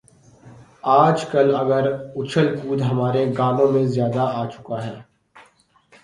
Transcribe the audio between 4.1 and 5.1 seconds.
آ چکا ہے۔